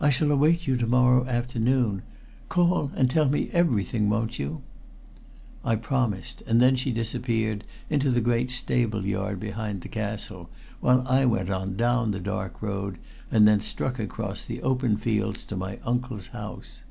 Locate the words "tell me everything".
3.10-4.08